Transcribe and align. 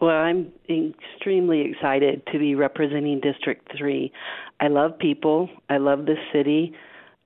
Well, 0.00 0.14
I'm 0.14 0.52
extremely 0.70 1.62
excited 1.62 2.22
to 2.32 2.38
be 2.38 2.54
representing 2.54 3.20
District 3.20 3.66
3. 3.76 4.12
I 4.60 4.68
love 4.68 4.96
people, 4.98 5.48
I 5.68 5.78
love 5.78 6.06
this 6.06 6.18
city, 6.32 6.72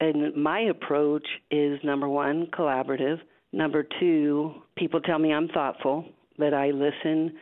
and 0.01 0.34
my 0.34 0.60
approach 0.60 1.27
is 1.50 1.79
number 1.85 2.08
one, 2.08 2.47
collaborative. 2.47 3.19
Number 3.53 3.87
two, 4.00 4.55
people 4.77 5.00
tell 5.00 5.19
me 5.19 5.35
I'm 5.35 5.49
thoughtful, 5.49 6.07
that 6.39 6.55
I 6.55 6.71
listen 6.71 7.35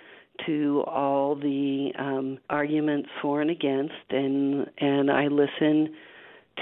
to 0.47 0.83
all 0.87 1.37
the 1.37 1.93
um, 1.97 2.39
arguments 2.49 3.09
for 3.23 3.41
and 3.41 3.51
against, 3.51 3.95
and 4.11 4.67
and 4.79 5.11
I 5.11 5.29
listen 5.29 5.95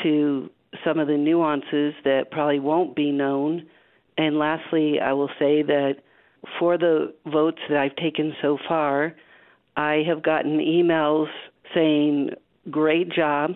to 0.03 0.51
some 0.85 0.99
of 0.99 1.09
the 1.09 1.17
nuances 1.17 1.95
that 2.05 2.31
probably 2.31 2.61
won't 2.61 2.95
be 2.95 3.11
known. 3.13 3.67
And 4.19 4.39
lastly, 4.39 5.01
I 5.01 5.13
will 5.15 5.31
say 5.39 5.63
that 5.63 5.95
for 6.59 6.79
the 6.79 7.15
votes 7.27 7.59
that 7.69 7.79
I've 7.79 7.97
taken 7.97 8.35
so 8.43 8.59
far, 8.69 9.15
I 9.77 10.03
have 10.07 10.23
gotten 10.23 10.59
emails 10.59 11.29
saying, 11.75 12.31
Great 12.71 13.11
job, 13.11 13.53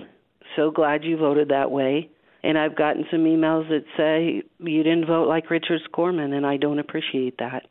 so 0.57 0.71
glad 0.71 1.05
you 1.05 1.17
voted 1.17 1.49
that 1.49 1.71
way. 1.71 2.09
And 2.45 2.59
I've 2.59 2.77
gotten 2.77 3.05
some 3.11 3.25
emails 3.25 3.69
that 3.69 3.85
say, 3.97 4.43
You 4.59 4.83
didn't 4.83 5.07
vote 5.07 5.29
like 5.29 5.51
Richard 5.51 5.81
Skorman, 5.91 6.33
and 6.33 6.47
I 6.47 6.57
don't 6.57 6.79
appreciate 6.79 7.39
that. 7.39 7.65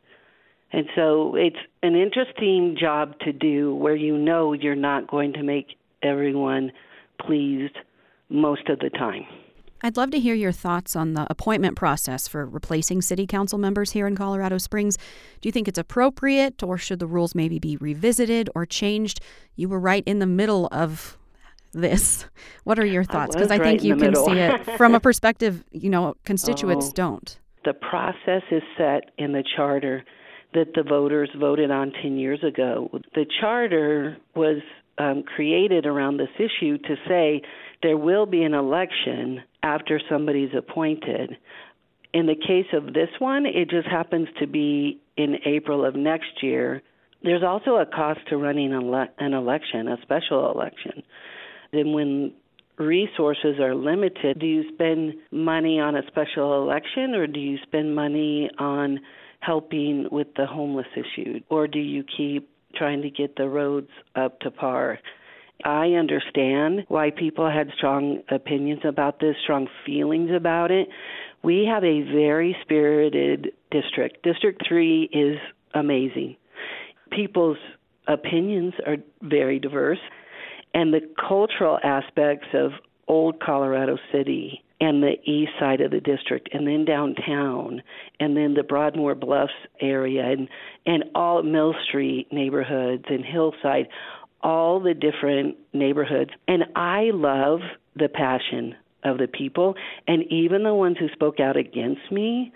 And 0.72 0.86
so 0.96 1.34
it's 1.34 1.56
an 1.82 1.94
interesting 1.94 2.76
job 2.80 3.18
to 3.20 3.32
do 3.32 3.74
where 3.74 3.96
you 3.96 4.16
know 4.16 4.54
you're 4.54 4.74
not 4.74 5.06
going 5.06 5.34
to 5.34 5.42
make 5.42 5.76
everyone 6.02 6.72
pleased 7.20 7.76
most 8.30 8.68
of 8.68 8.78
the 8.78 8.88
time. 8.88 9.26
I'd 9.82 9.96
love 9.96 10.10
to 10.12 10.20
hear 10.20 10.34
your 10.34 10.52
thoughts 10.52 10.94
on 10.94 11.14
the 11.14 11.26
appointment 11.28 11.76
process 11.76 12.28
for 12.28 12.46
replacing 12.46 13.02
city 13.02 13.26
council 13.26 13.58
members 13.58 13.90
here 13.90 14.06
in 14.06 14.14
Colorado 14.14 14.58
Springs. 14.58 14.96
Do 15.40 15.48
you 15.48 15.52
think 15.52 15.66
it's 15.66 15.78
appropriate, 15.78 16.62
or 16.62 16.78
should 16.78 17.00
the 17.00 17.06
rules 17.06 17.34
maybe 17.34 17.58
be 17.58 17.76
revisited 17.76 18.48
or 18.54 18.64
changed? 18.64 19.20
You 19.56 19.68
were 19.68 19.80
right 19.80 20.04
in 20.06 20.20
the 20.20 20.26
middle 20.26 20.68
of 20.70 21.18
this. 21.72 22.26
What 22.64 22.78
are 22.78 22.86
your 22.86 23.02
thoughts? 23.02 23.34
Because 23.34 23.50
I, 23.50 23.56
I, 23.56 23.58
think 23.58 23.82
you 23.82 23.96
can 23.96 24.14
see 24.14 24.38
it 24.38 24.64
from 24.76 24.94
a 24.94 25.00
perspective, 25.00 25.64
you 25.72 25.90
know, 25.90 26.14
constituents 26.24 26.88
Oh. 26.90 26.92
don't. 26.94 27.38
The 27.64 27.72
process 27.72 28.42
is 28.50 28.62
set 28.76 29.10
in 29.18 29.32
the 29.32 29.44
charter 29.56 30.04
that 30.54 30.74
the 30.74 30.82
voters 30.82 31.30
voted 31.38 31.70
on 31.70 31.92
10 32.02 32.18
years 32.18 32.44
ago. 32.44 32.90
The 33.14 33.24
charter 33.40 34.16
was 34.36 34.58
um, 34.98 35.22
created 35.22 35.86
around 35.86 36.18
this 36.18 36.28
issue 36.36 36.78
to 36.78 36.96
say 37.08 37.42
there 37.82 37.96
will 37.96 38.26
be 38.26 38.42
an 38.42 38.52
election 38.54 39.42
after 39.62 40.00
somebody's 40.08 40.50
appointed. 40.56 41.36
In 42.12 42.26
the 42.26 42.34
case 42.34 42.66
of 42.72 42.92
this 42.92 43.08
one, 43.18 43.46
it 43.46 43.70
just 43.70 43.88
happens 43.88 44.28
to 44.40 44.46
be 44.46 45.00
in 45.16 45.36
April 45.46 45.84
of 45.84 45.94
next 45.94 46.42
year. 46.42 46.82
There's 47.22 47.42
also 47.42 47.76
a 47.76 47.86
cost 47.86 48.20
to 48.28 48.36
running 48.36 48.72
an 48.72 49.32
election, 49.32 49.88
a 49.88 49.96
special 50.02 50.50
election. 50.50 51.02
Then, 51.72 51.92
when 51.92 52.32
resources 52.78 53.60
are 53.60 53.74
limited, 53.74 54.38
do 54.38 54.46
you 54.46 54.64
spend 54.72 55.14
money 55.30 55.78
on 55.78 55.96
a 55.96 56.02
special 56.08 56.62
election 56.62 57.14
or 57.14 57.26
do 57.26 57.40
you 57.40 57.58
spend 57.62 57.94
money 57.94 58.50
on 58.58 59.00
helping 59.40 60.08
with 60.10 60.28
the 60.36 60.46
homeless 60.46 60.86
issue? 60.96 61.40
Or 61.48 61.66
do 61.66 61.78
you 61.78 62.04
keep 62.16 62.48
trying 62.74 63.02
to 63.02 63.10
get 63.10 63.36
the 63.36 63.48
roads 63.48 63.90
up 64.16 64.40
to 64.40 64.50
par? 64.50 64.98
I 65.64 65.92
understand 65.92 66.84
why 66.88 67.10
people 67.10 67.48
had 67.48 67.68
strong 67.76 68.22
opinions 68.30 68.80
about 68.84 69.20
this, 69.20 69.36
strong 69.42 69.68
feelings 69.86 70.30
about 70.34 70.70
it. 70.70 70.88
We 71.42 71.68
have 71.70 71.84
a 71.84 72.02
very 72.02 72.56
spirited 72.62 73.52
district. 73.70 74.22
District 74.22 74.62
3 74.66 75.10
is 75.12 75.38
amazing. 75.74 76.36
People's 77.10 77.58
opinions 78.08 78.74
are 78.86 78.96
very 79.22 79.58
diverse, 79.58 79.98
and 80.74 80.92
the 80.92 81.00
cultural 81.28 81.78
aspects 81.82 82.48
of 82.54 82.72
old 83.08 83.40
Colorado 83.40 83.98
City 84.12 84.64
and 84.80 85.00
the 85.00 85.14
east 85.30 85.52
side 85.60 85.80
of 85.80 85.92
the 85.92 86.00
district 86.00 86.48
and 86.52 86.66
then 86.66 86.84
downtown 86.84 87.82
and 88.18 88.36
then 88.36 88.54
the 88.54 88.64
Broadmoor 88.64 89.14
Bluffs 89.14 89.52
area 89.80 90.24
and 90.24 90.48
and 90.86 91.04
all 91.14 91.42
Mill 91.42 91.74
Street 91.86 92.32
neighborhoods 92.32 93.04
and 93.08 93.24
Hillside 93.24 93.88
all 94.42 94.80
the 94.80 94.94
different 94.94 95.56
neighborhoods 95.72 96.30
and 96.48 96.64
I 96.74 97.10
love 97.12 97.60
the 97.96 98.08
passion 98.08 98.74
of 99.04 99.18
the 99.18 99.28
people 99.28 99.74
and 100.06 100.24
even 100.30 100.62
the 100.62 100.74
ones 100.74 100.96
who 100.98 101.08
spoke 101.08 101.40
out 101.40 101.56
against 101.56 102.10
me 102.10 102.52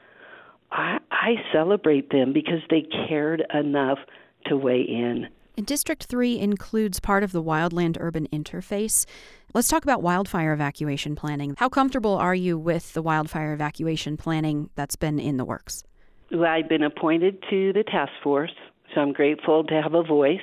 I 0.70 0.98
I 1.10 1.34
celebrate 1.52 2.10
them 2.10 2.32
because 2.32 2.60
they 2.70 2.82
cared 3.08 3.44
enough 3.52 3.98
to 4.46 4.56
weigh 4.56 4.82
in. 4.82 5.28
And 5.56 5.66
District 5.66 6.04
3 6.04 6.38
includes 6.38 7.00
part 7.00 7.22
of 7.22 7.32
the 7.32 7.42
wildland 7.42 7.96
urban 7.98 8.28
interface. 8.30 9.06
Let's 9.54 9.68
talk 9.68 9.84
about 9.84 10.02
wildfire 10.02 10.52
evacuation 10.52 11.16
planning. 11.16 11.54
How 11.56 11.70
comfortable 11.70 12.14
are 12.14 12.34
you 12.34 12.58
with 12.58 12.92
the 12.92 13.00
wildfire 13.00 13.54
evacuation 13.54 14.18
planning 14.18 14.68
that's 14.74 14.96
been 14.96 15.18
in 15.18 15.38
the 15.38 15.46
works? 15.46 15.82
Well, 16.30 16.44
I've 16.44 16.68
been 16.68 16.82
appointed 16.82 17.42
to 17.48 17.72
the 17.72 17.84
task 17.84 18.12
force, 18.22 18.52
so 18.94 19.00
I'm 19.00 19.12
grateful 19.14 19.64
to 19.64 19.80
have 19.80 19.94
a 19.94 20.02
voice 20.02 20.40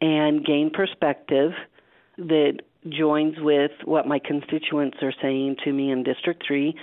and 0.00 0.44
gain 0.44 0.70
perspective 0.70 1.52
that 2.18 2.60
joins 2.88 3.34
with 3.38 3.72
what 3.84 4.06
my 4.06 4.18
constituents 4.18 4.98
are 5.02 5.12
saying 5.20 5.56
to 5.64 5.72
me 5.72 5.90
in 5.90 6.02
District 6.02 6.42
3. 6.46 6.74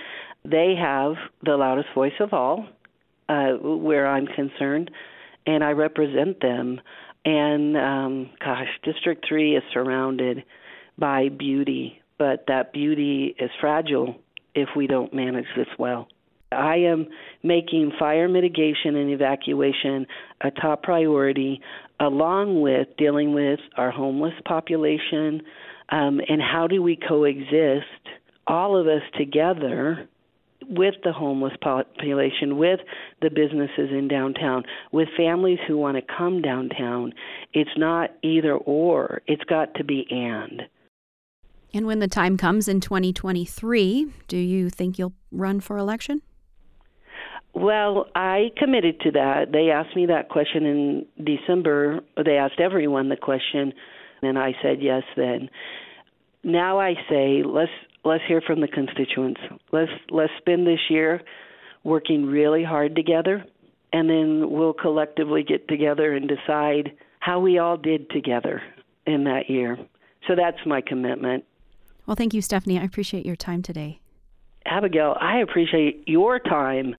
They 0.44 0.74
have 0.80 1.14
the 1.42 1.56
loudest 1.56 1.88
voice 1.94 2.12
of 2.20 2.32
all, 2.32 2.66
uh, 3.28 3.52
where 3.54 4.06
I'm 4.06 4.26
concerned, 4.26 4.90
and 5.46 5.64
I 5.64 5.70
represent 5.70 6.40
them. 6.40 6.80
And 7.24 7.76
um, 7.76 8.30
gosh, 8.38 8.68
District 8.84 9.24
3 9.28 9.56
is 9.56 9.62
surrounded 9.72 10.44
by 10.96 11.28
beauty, 11.28 12.00
but 12.16 12.44
that 12.48 12.72
beauty 12.72 13.34
is 13.38 13.50
fragile 13.60 14.16
if 14.54 14.68
we 14.76 14.86
don't 14.86 15.12
manage 15.12 15.46
this 15.56 15.68
well. 15.78 16.08
I 16.52 16.76
am 16.76 17.06
making 17.42 17.92
fire 17.98 18.28
mitigation 18.28 18.96
and 18.96 19.10
evacuation 19.10 20.06
a 20.40 20.50
top 20.50 20.82
priority, 20.82 21.60
along 22.00 22.60
with 22.60 22.88
dealing 22.96 23.34
with 23.34 23.60
our 23.76 23.90
homeless 23.90 24.34
population 24.44 25.42
um, 25.90 26.20
and 26.28 26.40
how 26.40 26.66
do 26.66 26.82
we 26.82 26.96
coexist, 26.96 27.86
all 28.46 28.78
of 28.78 28.86
us 28.86 29.02
together, 29.16 30.08
with 30.68 30.94
the 31.02 31.12
homeless 31.12 31.54
population, 31.60 32.58
with 32.58 32.80
the 33.22 33.30
businesses 33.30 33.90
in 33.90 34.08
downtown, 34.08 34.64
with 34.92 35.08
families 35.16 35.58
who 35.66 35.76
want 35.76 35.96
to 35.96 36.14
come 36.16 36.42
downtown. 36.42 37.14
It's 37.54 37.70
not 37.76 38.10
either 38.22 38.54
or, 38.54 39.22
it's 39.26 39.44
got 39.44 39.74
to 39.74 39.84
be 39.84 40.06
and. 40.10 40.62
And 41.72 41.86
when 41.86 42.00
the 42.00 42.08
time 42.08 42.36
comes 42.36 42.66
in 42.68 42.80
2023, 42.80 44.12
do 44.26 44.36
you 44.36 44.70
think 44.70 44.98
you'll 44.98 45.14
run 45.30 45.60
for 45.60 45.78
election? 45.78 46.22
Well, 47.54 48.06
I 48.14 48.50
committed 48.56 49.00
to 49.00 49.10
that. 49.12 49.52
They 49.52 49.70
asked 49.70 49.96
me 49.96 50.06
that 50.06 50.28
question 50.28 50.64
in 50.64 51.06
December. 51.24 52.00
They 52.22 52.36
asked 52.36 52.60
everyone 52.60 53.08
the 53.08 53.16
question, 53.16 53.72
and 54.22 54.38
I 54.38 54.52
said 54.62 54.80
yes 54.80 55.02
then. 55.16 55.48
Now 56.44 56.78
I 56.78 56.94
say 57.08 57.42
let's 57.44 57.72
let's 58.04 58.22
hear 58.28 58.40
from 58.40 58.60
the 58.60 58.68
constituents. 58.68 59.40
Let's 59.72 59.90
let's 60.10 60.32
spend 60.38 60.66
this 60.66 60.78
year 60.88 61.20
working 61.84 62.26
really 62.26 62.62
hard 62.62 62.94
together, 62.94 63.44
and 63.92 64.08
then 64.08 64.50
we'll 64.50 64.72
collectively 64.72 65.42
get 65.42 65.68
together 65.68 66.12
and 66.12 66.28
decide 66.28 66.92
how 67.20 67.40
we 67.40 67.58
all 67.58 67.76
did 67.76 68.08
together 68.10 68.62
in 69.06 69.24
that 69.24 69.48
year. 69.48 69.76
So 70.26 70.34
that's 70.36 70.58
my 70.66 70.80
commitment. 70.80 71.44
Well, 72.06 72.14
thank 72.14 72.34
you, 72.34 72.42
Stephanie. 72.42 72.78
I 72.78 72.84
appreciate 72.84 73.26
your 73.26 73.36
time 73.36 73.62
today. 73.62 74.00
Abigail, 74.64 75.16
I 75.20 75.38
appreciate 75.38 76.04
your 76.06 76.38
time. 76.38 76.94